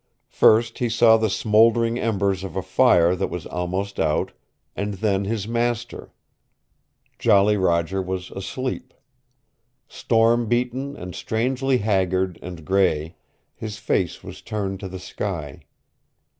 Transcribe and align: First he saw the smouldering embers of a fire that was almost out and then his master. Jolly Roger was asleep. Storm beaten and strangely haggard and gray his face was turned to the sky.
First 0.31 0.79
he 0.79 0.89
saw 0.89 1.15
the 1.17 1.29
smouldering 1.29 1.99
embers 1.99 2.43
of 2.43 2.55
a 2.55 2.63
fire 2.63 3.15
that 3.15 3.27
was 3.29 3.45
almost 3.45 3.99
out 3.99 4.31
and 4.75 4.95
then 4.95 5.25
his 5.25 5.47
master. 5.47 6.11
Jolly 7.19 7.55
Roger 7.55 8.01
was 8.01 8.31
asleep. 8.31 8.95
Storm 9.87 10.47
beaten 10.47 10.95
and 10.97 11.13
strangely 11.13 11.77
haggard 11.77 12.39
and 12.41 12.65
gray 12.65 13.15
his 13.53 13.77
face 13.77 14.23
was 14.23 14.41
turned 14.41 14.79
to 14.79 14.87
the 14.89 14.97
sky. 14.97 15.59